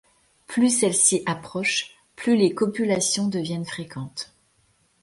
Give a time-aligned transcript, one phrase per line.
[0.47, 4.33] Plus celle-ci approche, plus les copulations deviennent fréquentes.